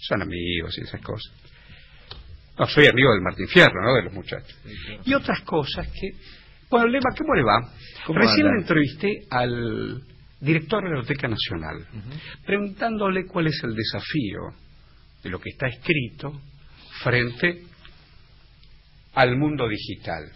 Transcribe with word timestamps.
son 0.00 0.22
amigos 0.22 0.76
y 0.78 0.82
esas 0.82 1.00
cosas. 1.00 1.32
No, 2.58 2.66
soy 2.66 2.86
amigo 2.86 3.12
del 3.12 3.20
Martín 3.20 3.48
Fierro, 3.48 3.82
¿no? 3.82 3.94
De 3.94 4.02
los 4.02 4.12
muchachos. 4.12 4.56
Y 5.04 5.14
otras 5.14 5.40
cosas 5.42 5.88
que... 5.88 6.10
Bueno, 6.70 6.88
Lema, 6.88 7.10
¿cómo 7.16 7.34
le 7.34 7.42
va? 7.42 7.72
Recién 8.08 8.46
le 8.46 8.60
entrevisté 8.60 9.26
al 9.30 10.02
director 10.40 10.82
de 10.82 10.90
la 10.90 10.96
Biblioteca 10.96 11.28
Nacional, 11.28 11.86
preguntándole 12.44 13.26
cuál 13.26 13.46
es 13.48 13.60
el 13.62 13.74
desafío 13.74 14.40
de 15.22 15.30
lo 15.30 15.40
que 15.40 15.50
está 15.50 15.68
escrito 15.68 16.40
frente 17.02 17.62
al 19.14 19.36
mundo 19.36 19.68
digital. 19.68 20.30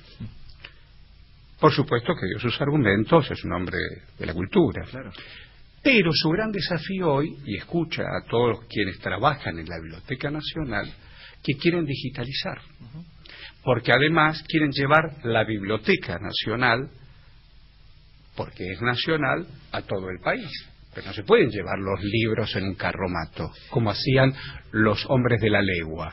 Por 1.58 1.72
supuesto 1.72 2.14
que 2.14 2.26
dio 2.26 2.38
sus 2.38 2.60
argumentos, 2.60 3.30
es 3.30 3.44
un 3.44 3.52
hombre 3.52 3.78
de 4.18 4.26
la 4.26 4.32
cultura. 4.32 4.82
Pero 5.82 6.10
su 6.12 6.28
gran 6.30 6.52
desafío 6.52 7.12
hoy, 7.12 7.36
y 7.46 7.56
escucha 7.56 8.02
a 8.02 8.28
todos 8.28 8.66
quienes 8.68 8.98
trabajan 8.98 9.58
en 9.58 9.66
la 9.66 9.78
Biblioteca 9.80 10.30
Nacional, 10.30 10.92
que 11.42 11.54
quieren 11.54 11.86
digitalizar. 11.86 12.60
Porque 13.62 13.92
además 13.92 14.42
quieren 14.46 14.72
llevar 14.72 15.24
la 15.24 15.44
Biblioteca 15.44 16.18
Nacional, 16.18 16.90
porque 18.36 18.72
es 18.72 18.80
nacional, 18.82 19.46
a 19.72 19.82
todo 19.82 20.10
el 20.10 20.20
país. 20.20 20.50
Pero 20.92 21.06
no 21.06 21.12
se 21.12 21.22
pueden 21.22 21.50
llevar 21.50 21.78
los 21.78 22.02
libros 22.02 22.54
en 22.56 22.64
un 22.64 22.74
carromato, 22.74 23.50
como 23.70 23.90
hacían 23.90 24.32
los 24.72 25.04
hombres 25.08 25.40
de 25.40 25.50
la 25.50 25.62
legua. 25.62 26.12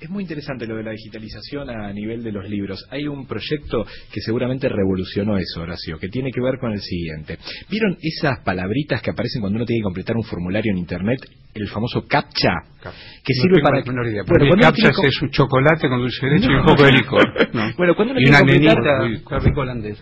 Es 0.00 0.10
muy 0.10 0.22
interesante 0.22 0.66
lo 0.66 0.76
de 0.76 0.82
la 0.82 0.90
digitalización 0.90 1.70
a 1.70 1.92
nivel 1.92 2.22
de 2.24 2.32
los 2.32 2.48
libros. 2.48 2.84
Hay 2.90 3.06
un 3.06 3.26
proyecto 3.26 3.84
que 4.12 4.20
seguramente 4.20 4.68
revolucionó 4.68 5.36
eso, 5.38 5.62
Horacio, 5.62 5.98
que 5.98 6.08
tiene 6.08 6.30
que 6.32 6.40
ver 6.40 6.58
con 6.58 6.72
el 6.72 6.80
siguiente. 6.80 7.38
¿Vieron 7.70 7.96
esas 8.00 8.40
palabritas 8.40 9.00
que 9.00 9.10
aparecen 9.10 9.40
cuando 9.40 9.56
uno 9.58 9.66
tiene 9.66 9.80
que 9.80 9.84
completar 9.84 10.16
un 10.16 10.24
formulario 10.24 10.72
en 10.72 10.78
Internet? 10.78 11.20
El 11.54 11.68
famoso 11.68 12.04
CAPTCHA. 12.06 12.54
Que 13.24 13.32
sirve 13.32 13.62
para... 13.62 13.82
Bueno, 13.82 14.02
el 14.02 14.60
CAPTCHA 14.60 15.06
es 15.06 15.22
un 15.22 15.30
chocolate 15.30 15.88
con 15.88 15.98
dulce 16.00 16.26
de 16.26 16.32
leche 16.32 16.48
y 16.50 16.54
un 16.54 16.64
poco 16.64 16.82
de 16.82 16.92
licor. 16.92 17.32
Bueno, 17.76 17.94
cuando 17.94 18.12
uno 18.12 18.20
y 18.20 18.28
una 18.28 18.38
completar... 18.40 18.76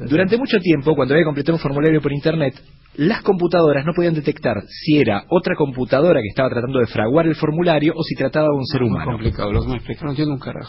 Durante 0.09 0.37
mucho 0.37 0.59
tiempo, 0.61 0.95
cuando 0.95 1.15
había 1.15 1.23
que 1.23 1.27
completar 1.27 1.55
un 1.55 1.61
formulario 1.61 2.01
por 2.01 2.13
Internet, 2.13 2.55
las 2.97 3.23
computadoras 3.23 3.85
no 3.85 3.93
podían 3.93 4.15
detectar 4.15 4.63
si 4.69 4.99
era 4.99 5.25
otra 5.29 5.55
computadora 5.57 6.21
que 6.21 6.29
estaba 6.29 6.51
tratando 6.51 6.79
de 6.79 6.87
fraguar 6.87 7.27
el 7.27 7.35
formulario 7.35 7.93
o 7.97 8.03
si 8.03 8.15
trataba 8.15 8.49
de 8.49 8.55
un 8.55 8.67
ser 8.67 8.83
humano. 8.83 9.13
complicado, 9.13 9.53
lo 9.53 9.63
que 9.63 9.69
me 9.69 9.77
explicaron. 9.77 10.17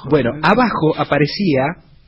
Bueno, 0.10 0.32
abajo 0.42 0.96
aparecía 0.98 1.64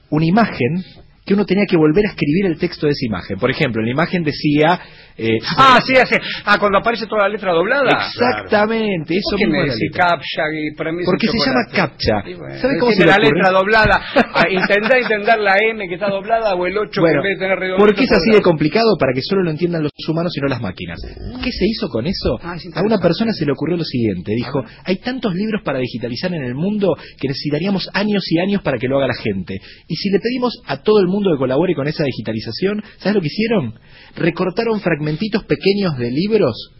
una 0.10 0.26
imagen 0.26 0.84
que 1.28 1.33
uno 1.33 1.45
tenía 1.45 1.66
que 1.67 1.75
volver 1.75 2.06
a 2.06 2.09
escribir 2.11 2.45
el 2.45 2.58
texto 2.58 2.88
de 2.88 2.94
esa 2.94 3.06
imagen. 3.06 3.38
Por 3.38 3.52
ejemplo, 3.52 3.81
en 3.81 3.88
la 3.88 3.92
imagen 3.92 4.23
decía... 4.23 4.80
Eh, 5.17 5.38
ah, 5.58 5.80
sí, 5.86 5.94
sí. 5.94 6.16
Ah, 6.45 6.58
cuando 6.58 6.78
aparece 6.78 7.06
toda 7.06 7.23
la 7.23 7.30
letra 7.30 7.52
doblada. 7.52 7.89
Exactamente, 7.92 9.16
eso 9.17 9.36
¿Por 9.36 9.39
qué 9.39 9.48
me 9.48 9.67
captcha 9.92 10.44
y 10.53 10.75
para 10.75 10.94
mí 10.94 11.03
Porque 11.03 11.28
se 11.28 11.38
llama 11.38 11.66
captcha. 11.73 12.23
¿Sabe 12.61 12.78
cómo 12.80 12.92
se 12.94 13.05
la 13.05 13.17
letra 13.17 13.52
doblada? 13.52 14.00
Ah, 14.16 14.45
intentá 14.50 14.98
entender 14.98 15.39
la 15.39 15.55
M 15.70 15.86
que 15.89 15.95
está 15.95 16.08
doblada 16.08 16.55
o 16.55 16.66
el 16.66 16.78
8 16.78 17.02
bueno, 17.02 17.22
que 17.22 17.28
en 17.28 17.33
vez 17.33 17.39
de 17.39 17.45
tener 17.45 17.59
redondo. 17.59 17.83
¿Por 17.83 17.95
qué 17.95 18.03
es 18.03 18.11
así 18.11 18.31
de 18.31 18.42
complicado? 18.42 18.95
Para 18.98 19.11
que 19.11 19.22
solo 19.22 19.44
lo 19.44 19.52
entiendan 19.52 19.83
los 19.83 19.92
humanos 20.08 20.31
y 20.38 20.39
no 20.39 20.48
las 20.48 20.61
máquinas. 20.61 21.02
¿Qué 21.44 21.52
se 21.52 21.66
hizo 21.66 21.89
con 21.89 22.08
eso? 22.08 22.39
Ah, 22.42 22.55
a 22.55 22.81
una 22.83 23.00
persona 23.00 23.33
se 23.33 23.45
le 23.45 23.52
ocurrió 23.52 23.75
lo 23.75 23.83
siguiente. 23.83 24.31
Dijo, 24.33 24.64
hay 24.86 24.98
tantos 24.98 25.33
libros 25.33 25.61
para 25.66 25.80
digitalizar 25.80 26.33
en 26.33 26.44
el 26.44 26.55
mundo 26.55 26.95
que 27.20 27.28
necesitaríamos 27.28 27.89
años 27.94 28.23
y 28.31 28.39
años 28.39 28.61
para 28.61 28.78
que 28.78 28.88
lo 28.88 28.98
haga 28.98 29.08
la 29.08 29.16
gente. 29.16 29.59
Y 29.88 29.95
si 29.95 30.09
le 30.09 30.20
pedimos 30.20 30.61
a 30.67 30.78
todo 30.83 31.02
el 31.02 31.08
mundo 31.08 31.17
que 31.23 31.38
colabore 31.38 31.76
con 31.76 31.88
esa 31.88 32.04
digitalización, 32.04 32.84
¿sabes 32.98 33.16
lo 33.16 33.22
que 33.22 33.28
hicieron? 33.28 33.80
Recortaron 34.16 34.80
fragmentitos 34.80 35.44
pequeños 35.46 35.98
de 35.98 36.12
libros, 36.12 36.73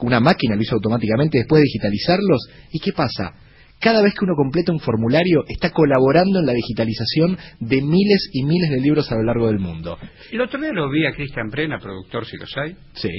una 0.00 0.20
máquina 0.20 0.56
lo 0.56 0.62
hizo 0.62 0.74
automáticamente 0.74 1.38
después 1.38 1.60
de 1.60 1.64
digitalizarlos, 1.64 2.48
¿y 2.72 2.80
qué 2.80 2.92
pasa? 2.92 3.34
Cada 3.80 4.00
vez 4.00 4.14
que 4.14 4.24
uno 4.24 4.34
completa 4.36 4.72
un 4.72 4.78
formulario, 4.78 5.44
está 5.48 5.70
colaborando 5.70 6.38
en 6.38 6.46
la 6.46 6.52
digitalización 6.52 7.36
de 7.58 7.82
miles 7.82 8.30
y 8.32 8.44
miles 8.44 8.70
de 8.70 8.80
libros 8.80 9.10
a 9.10 9.16
lo 9.16 9.24
largo 9.24 9.48
del 9.48 9.58
mundo. 9.58 9.98
El 10.30 10.40
otro 10.40 10.60
día 10.60 10.72
lo 10.72 10.88
vi 10.88 11.04
a 11.04 11.12
Cristian 11.12 11.50
Prena, 11.50 11.78
productor, 11.78 12.24
si 12.24 12.36
los 12.36 12.56
hay. 12.56 12.76
Sí. 12.94 13.10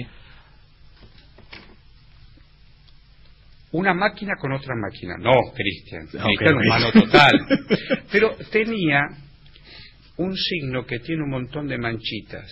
Una 3.73 3.93
máquina 3.93 4.35
con 4.39 4.53
otra 4.53 4.73
máquina. 4.75 5.15
No, 5.19 5.33
Cristian. 5.53 6.07
Cristian 6.07 6.55
humano 6.55 6.91
total. 6.93 7.31
Pero 8.11 8.35
tenía 8.51 9.01
un 10.17 10.35
signo 10.35 10.85
que 10.85 10.99
tiene 10.99 11.23
un 11.23 11.29
montón 11.29 11.67
de 11.67 11.77
manchitas 11.77 12.49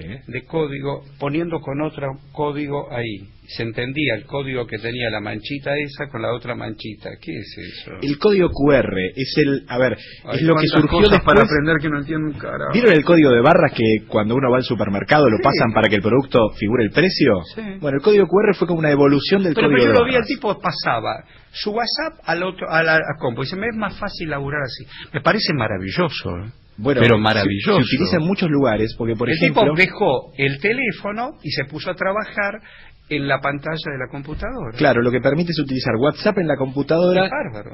de 0.00 0.44
código 0.44 1.02
poniendo 1.18 1.60
con 1.60 1.80
otro 1.82 2.18
código 2.32 2.92
ahí. 2.92 3.28
Se 3.46 3.62
entendía 3.62 4.14
el 4.14 4.24
código 4.24 4.66
que 4.66 4.78
tenía 4.78 5.10
la 5.10 5.20
manchita 5.20 5.76
esa 5.76 6.08
con 6.08 6.22
la 6.22 6.32
otra 6.32 6.54
manchita. 6.54 7.10
¿Qué 7.20 7.32
es 7.32 7.56
eso? 7.58 7.92
El 8.00 8.18
código 8.18 8.48
QR 8.48 8.90
es 9.14 9.34
el, 9.36 9.64
a 9.68 9.78
ver, 9.78 9.98
es 10.32 10.42
lo 10.42 10.54
que 10.56 10.66
surgió 10.66 11.00
después 11.00 11.22
para 11.22 11.42
aprender 11.42 11.76
que 11.80 11.90
no 11.90 11.98
entiendo 11.98 12.26
un 12.26 12.38
carajo. 12.38 12.72
¿Vieron 12.72 12.94
el 12.94 13.04
código 13.04 13.30
de 13.30 13.42
barras 13.42 13.72
que 13.72 14.06
cuando 14.08 14.34
uno 14.34 14.50
va 14.50 14.56
al 14.56 14.64
supermercado 14.64 15.28
lo 15.28 15.36
pasan 15.42 15.74
para 15.74 15.88
que 15.88 15.96
el 15.96 16.02
producto 16.02 16.38
figure 16.58 16.84
el 16.84 16.90
precio? 16.90 17.42
Bueno, 17.80 17.98
el 17.98 18.02
código 18.02 18.26
QR 18.26 18.54
fue 18.54 18.66
como 18.66 18.78
una 18.78 18.90
evolución 18.90 19.42
del 19.42 19.54
código 19.54 19.70
pero 19.74 19.92
yo 19.92 20.00
lo 20.00 20.06
vi, 20.06 20.14
el 20.14 20.24
tipo 20.24 20.58
pasaba 20.58 21.22
su 21.52 21.70
WhatsApp 21.70 22.20
al 22.24 22.42
otro, 22.42 22.70
a 22.70 22.82
la 22.82 22.98
compu. 23.18 23.42
Y 23.42 23.44
dice, 23.44 23.56
me 23.56 23.68
es 23.68 23.76
más 23.76 23.98
fácil 23.98 24.30
laburar 24.30 24.62
así. 24.62 24.86
Me 25.12 25.20
parece 25.20 25.52
maravilloso. 25.52 26.30
¿eh? 26.38 26.63
Bueno, 26.76 27.00
pero 27.00 27.18
maravilloso. 27.18 27.76
Se, 27.76 27.82
utiliza 27.82 28.16
en 28.16 28.26
muchos 28.26 28.50
lugares, 28.50 28.94
porque 28.98 29.14
por 29.14 29.28
el 29.28 29.36
ejemplo... 29.36 29.62
tipo 29.62 29.76
dejó 29.76 30.32
el 30.36 30.58
teléfono 30.60 31.38
y 31.42 31.50
se 31.50 31.64
puso 31.64 31.90
a 31.90 31.94
trabajar 31.94 32.60
en 33.08 33.28
la 33.28 33.38
pantalla 33.40 33.92
de 33.92 33.98
la 33.98 34.08
computadora. 34.10 34.76
Claro, 34.76 35.02
lo 35.02 35.10
que 35.10 35.20
permite 35.20 35.52
es 35.52 35.58
utilizar 35.58 35.94
WhatsApp 35.96 36.38
en 36.38 36.48
la 36.48 36.56
computadora 36.56 37.28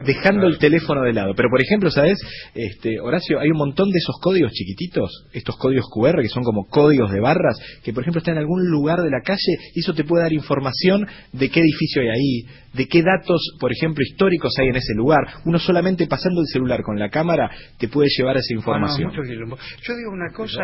dejando 0.04 0.48
el 0.48 0.58
teléfono 0.58 1.02
de 1.02 1.12
lado. 1.12 1.34
Pero 1.36 1.48
por 1.48 1.62
ejemplo, 1.62 1.90
¿sabes? 1.90 2.18
Este, 2.54 2.98
Horacio, 3.00 3.38
hay 3.38 3.48
un 3.48 3.58
montón 3.58 3.90
de 3.90 3.98
esos 3.98 4.16
códigos 4.20 4.52
chiquititos, 4.52 5.28
estos 5.32 5.56
códigos 5.56 5.86
QR 5.88 6.20
que 6.20 6.28
son 6.28 6.42
como 6.42 6.66
códigos 6.66 7.12
de 7.12 7.20
barras, 7.20 7.58
que 7.84 7.92
por 7.92 8.02
ejemplo 8.02 8.18
están 8.18 8.34
en 8.34 8.40
algún 8.40 8.68
lugar 8.70 8.98
de 8.98 9.10
la 9.10 9.20
calle 9.24 9.56
y 9.74 9.80
eso 9.80 9.94
te 9.94 10.04
puede 10.04 10.24
dar 10.24 10.32
información 10.32 11.06
de 11.32 11.48
qué 11.48 11.60
edificio 11.60 12.02
hay 12.02 12.08
ahí, 12.08 12.42
de 12.72 12.86
qué 12.86 13.02
datos, 13.02 13.56
por 13.58 13.72
ejemplo, 13.72 14.02
históricos 14.02 14.52
hay 14.60 14.68
en 14.68 14.76
ese 14.76 14.94
lugar. 14.94 15.20
Uno 15.44 15.58
solamente 15.58 16.06
pasando 16.06 16.40
el 16.40 16.46
celular 16.46 16.82
con 16.82 16.98
la 16.98 17.08
cámara 17.08 17.50
te 17.78 17.88
puede 17.88 18.08
llevar 18.16 18.36
esa 18.36 18.54
información. 18.54 19.12
Yo 19.12 19.22
digo 19.22 20.10
una 20.12 20.32
cosa, 20.32 20.62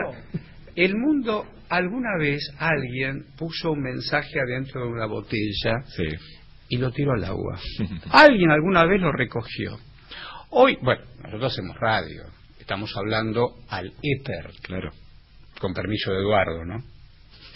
el 0.74 0.94
mundo, 0.96 1.46
alguna 1.68 2.16
vez 2.18 2.42
alguien 2.58 3.26
puso 3.36 3.72
un 3.72 3.80
mensaje 3.80 4.38
adentro 4.40 4.82
de 4.82 4.88
una 4.88 5.06
botella 5.06 5.82
y 6.68 6.76
lo 6.76 6.90
tiró 6.92 7.12
al 7.12 7.24
agua. 7.24 7.58
alguien 8.12 8.50
alguna 8.50 8.84
vez 8.84 9.00
lo 9.00 9.12
recogió. 9.12 9.78
Hoy, 10.50 10.78
bueno, 10.82 11.02
nosotros 11.22 11.52
hacemos 11.52 11.76
radio, 11.78 12.22
estamos 12.60 12.96
hablando 12.96 13.54
al 13.68 13.92
éter. 14.02 14.50
Claro. 14.62 14.90
Con 15.60 15.72
permiso 15.72 16.12
de 16.12 16.18
Eduardo, 16.18 16.64
¿no? 16.64 16.95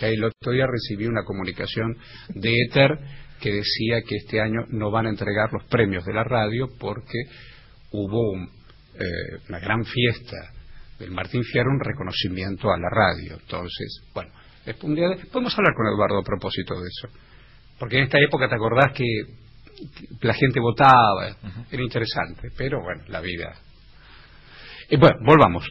El 0.01 0.25
otro 0.25 0.53
día 0.53 0.67
recibí 0.67 1.07
una 1.07 1.25
comunicación 1.25 1.97
de 2.31 2.55
éter 2.67 2.99
que 3.41 3.53
decía 3.53 4.03
que 4.07 4.17
este 4.17 4.41
año 4.41 4.67
no 4.69 4.91
van 4.91 5.07
a 5.07 5.11
entregar 5.11 5.53
los 5.53 5.65
premios 5.65 6.05
de 6.05 6.15
la 6.15 6.25
radio 6.25 6.69
porque 6.79 7.19
hubo 7.93 8.37
eh, 8.37 9.41
una 9.49 9.59
gran 9.59 9.85
fiesta 9.85 10.53
el 11.05 11.11
Martín 11.11 11.43
Fierro 11.45 11.71
un 11.71 11.81
reconocimiento 11.81 12.71
a 12.71 12.79
la 12.79 12.89
radio. 12.91 13.39
Entonces, 13.41 14.03
bueno, 14.15 14.31
podemos 15.33 15.57
hablar 15.59 15.75
con 15.75 15.87
Eduardo 15.87 16.19
a 16.19 16.25
propósito 16.25 16.75
de 16.75 16.89
eso. 16.89 17.09
Porque 17.79 17.99
en 17.99 18.05
esta 18.05 18.19
época 18.19 18.49
te 18.49 18.55
acordás 18.55 18.93
que 18.93 19.05
la 20.21 20.35
gente 20.35 20.61
votaba, 20.61 21.37
era 21.71 21.83
interesante, 21.83 22.51
pero 22.57 22.83
bueno, 22.83 23.03
la 23.09 23.21
vida. 23.21 23.55
Y 24.91 24.97
bueno, 24.97 25.17
volvamos. 25.25 25.65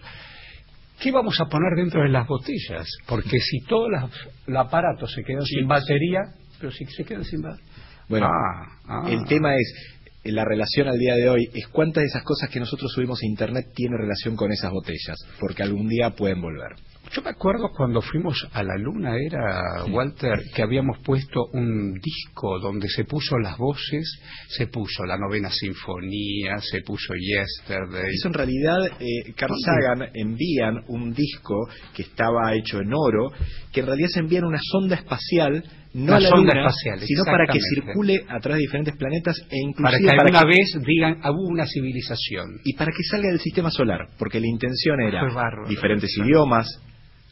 ¿Qué 1.00 1.12
vamos 1.12 1.40
a 1.40 1.46
poner 1.46 1.76
dentro 1.78 2.02
de 2.02 2.10
las 2.10 2.28
botellas? 2.28 2.86
Porque 3.08 3.40
si 3.40 3.62
todo 3.62 3.88
el 3.88 4.58
aparato 4.58 5.08
se 5.08 5.24
queda 5.24 5.42
sin 5.42 5.68
batería, 5.68 6.20
pero 6.60 6.72
si 6.72 6.86
se 6.86 7.06
queda 7.06 7.24
sin 7.24 7.42
batería. 7.42 7.66
Bueno, 8.10 8.28
ah, 8.28 8.68
ah. 8.86 9.08
el 9.10 9.24
tema 9.26 9.56
es, 9.56 9.98
la 10.26 10.44
relación 10.44 10.88
al 10.88 10.98
día 10.98 11.16
de 11.16 11.30
hoy 11.30 11.50
es 11.54 11.68
cuántas 11.68 12.02
de 12.02 12.08
esas 12.08 12.24
cosas 12.24 12.50
que 12.50 12.60
nosotros 12.60 12.92
subimos 12.92 13.22
a 13.22 13.26
internet 13.26 13.68
tiene 13.74 13.96
relación 13.98 14.36
con 14.36 14.52
esas 14.52 14.72
botellas, 14.72 15.18
porque 15.40 15.64
algún 15.64 15.88
día 15.88 16.10
pueden 16.12 16.42
volver. 16.42 16.76
Yo 17.12 17.24
me 17.24 17.32
acuerdo 17.32 17.72
cuando 17.76 18.02
fuimos 18.02 18.48
a 18.54 18.62
la 18.62 18.78
luna, 18.78 19.16
era 19.18 19.84
Walter, 19.92 20.44
que 20.54 20.62
habíamos 20.62 21.00
puesto 21.00 21.46
un 21.54 21.94
disco 22.00 22.60
donde 22.60 22.88
se 22.88 23.04
puso 23.04 23.38
las 23.40 23.58
voces, 23.58 24.20
se 24.48 24.68
puso 24.68 25.06
la 25.06 25.18
novena 25.18 25.50
sinfonía, 25.50 26.60
se 26.60 26.82
puso 26.82 27.14
Yesterday. 27.16 28.14
Eso 28.14 28.28
en 28.28 28.34
realidad, 28.36 28.86
eh, 29.00 29.34
Carl 29.36 29.56
Sagan 29.60 30.10
envían 30.14 30.84
un 30.88 31.12
disco 31.12 31.68
que 31.96 32.04
estaba 32.04 32.54
hecho 32.54 32.80
en 32.80 32.94
oro, 32.94 33.32
que 33.72 33.80
en 33.80 33.88
realidad 33.88 34.10
se 34.10 34.20
envían 34.20 34.44
una 34.44 34.60
sonda 34.62 34.96
espacial 34.96 35.64
no 35.94 36.14
a 36.14 36.20
la 36.20 36.30
Luna, 36.30 36.70
sino 37.00 37.24
para 37.26 37.52
que 37.52 37.60
circule 37.60 38.24
a 38.28 38.40
través 38.40 38.60
de 38.60 38.62
diferentes 38.62 38.96
planetas 38.96 39.36
e 39.50 39.58
inclusive 39.58 39.82
para 39.82 39.98
que 39.98 40.22
alguna 40.22 40.46
vez 40.46 40.78
digan 40.86 41.20
hubo 41.24 41.48
una 41.48 41.66
civilización 41.66 42.60
y 42.64 42.76
para 42.76 42.92
que 42.92 43.02
salga 43.10 43.30
del 43.30 43.40
sistema 43.40 43.72
solar, 43.72 44.08
porque 44.20 44.40
la 44.40 44.48
intención 44.48 45.02
era 45.02 45.24
diferentes 45.68 46.16
idiomas, 46.16 46.68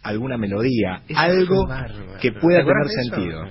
alguna 0.07 0.37
melodía, 0.37 1.01
algo 1.15 1.67
que 2.21 2.31
pueda 2.31 2.59
tener 2.59 2.87
sentido. 2.87 3.41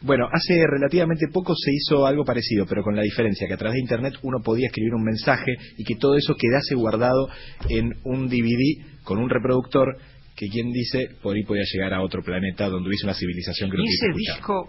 Bueno, 0.00 0.28
hace 0.32 0.54
relativamente 0.66 1.26
poco 1.32 1.54
se 1.56 1.72
hizo 1.72 2.06
algo 2.06 2.24
parecido, 2.24 2.66
pero 2.66 2.84
con 2.84 2.94
la 2.94 3.02
diferencia 3.02 3.48
que 3.48 3.54
a 3.54 3.56
través 3.56 3.74
de 3.74 3.80
Internet 3.80 4.14
uno 4.22 4.38
podía 4.44 4.68
escribir 4.68 4.94
un 4.94 5.02
mensaje 5.02 5.52
y 5.76 5.84
que 5.84 5.96
todo 5.96 6.16
eso 6.16 6.36
quedase 6.36 6.76
guardado 6.76 7.28
en 7.68 7.94
un 8.04 8.28
DVD 8.28 9.02
con 9.02 9.18
un 9.18 9.28
reproductor 9.28 9.96
que 10.36 10.46
quien 10.48 10.70
dice 10.70 11.08
por 11.20 11.34
ahí 11.34 11.42
podía 11.42 11.64
llegar 11.64 11.94
a 11.94 12.02
otro 12.02 12.22
planeta 12.22 12.68
donde 12.68 12.88
hubiese 12.88 13.06
una 13.06 13.14
civilización 13.14 13.70
que 13.70 13.76
lo 13.76 13.82
¿Y 13.82 13.88
ese 13.88 14.06
disco 14.16 14.68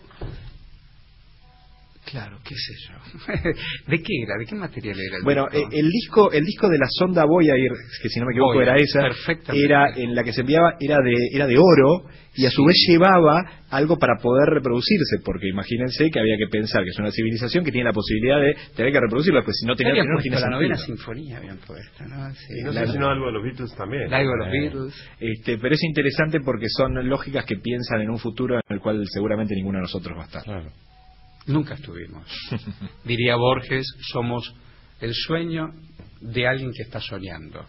Claro, 2.09 2.39
qué 2.43 2.55
sé 2.55 2.73
yo. 2.87 2.95
¿De 3.87 3.97
qué 4.01 4.23
era? 4.23 4.33
¿De 4.39 4.45
qué 4.45 4.55
material 4.55 4.97
era 4.99 5.17
el 5.17 5.23
bueno, 5.23 5.47
disco? 5.51 5.69
Eh, 5.69 5.79
el 5.79 5.89
disco, 5.89 6.31
el 6.31 6.43
disco 6.43 6.67
de 6.67 6.77
la 6.79 6.87
sonda 6.89 7.25
Voyager, 7.25 7.71
que 8.01 8.09
si 8.09 8.19
no 8.19 8.25
me 8.25 8.31
equivoco 8.31 8.61
era 8.61 8.75
esa, 8.75 9.09
era 9.53 9.93
en 9.95 10.15
la 10.15 10.23
que 10.23 10.33
se 10.33 10.41
enviaba 10.41 10.75
era 10.79 10.97
de 11.03 11.13
era 11.31 11.45
de 11.45 11.57
oro 11.57 12.09
y 12.35 12.45
a 12.45 12.49
su 12.49 12.63
vez 12.63 12.75
llevaba 12.87 13.43
algo 13.69 13.97
para 13.97 14.15
poder 14.21 14.49
reproducirse, 14.49 15.17
porque 15.23 15.49
imagínense 15.49 16.09
que 16.09 16.19
había 16.19 16.37
que 16.37 16.47
pensar 16.49 16.83
que 16.83 16.89
es 16.89 16.97
una 16.97 17.11
civilización 17.11 17.63
que 17.63 17.71
tiene 17.71 17.89
la 17.89 17.93
posibilidad 17.93 18.39
de 18.39 18.55
tener 18.75 18.91
que 18.91 18.99
reproducirlo, 18.99 19.43
pues 19.43 19.57
si 19.59 19.67
no 19.67 19.75
tenía 19.75 20.03
no 20.03 20.19
tiene 20.19 20.39
la 20.39 20.49
novena 20.49 20.77
sinfonía 20.77 21.37
habían 21.37 21.57
puesto, 21.57 22.05
¿no? 22.05 22.29
y 22.57 22.63
no 22.63 22.73
sé 22.73 22.87
si 22.87 22.97
no 22.97 23.09
algo 23.09 23.27
de 23.27 23.31
los 23.33 23.43
Beatles 23.43 23.75
también. 23.75 24.11
Algo 24.11 24.31
de 24.31 24.37
los 24.37 24.47
eh, 24.47 24.51
Beatles. 24.51 25.09
Este, 25.19 25.57
pero 25.59 25.75
es 25.75 25.83
interesante 25.83 26.39
porque 26.39 26.67
son 26.69 27.07
lógicas 27.07 27.45
que 27.45 27.57
piensan 27.57 28.01
en 28.01 28.09
un 28.09 28.17
futuro 28.17 28.55
en 28.55 28.61
el 28.67 28.79
cual 28.79 29.03
seguramente 29.07 29.53
ninguno 29.53 29.77
de 29.77 29.83
nosotros 29.83 30.17
va 30.17 30.23
a 30.23 30.25
estar. 30.25 30.43
Claro. 30.43 30.71
Nunca 31.49 31.73
estuvimos. 31.73 32.25
Diría 33.03 33.35
Borges, 33.35 33.85
somos 34.11 34.53
el 35.01 35.15
sueño 35.15 35.73
de 36.21 36.47
alguien 36.47 36.71
que 36.71 36.83
está 36.83 36.99
soñando. 37.01 37.65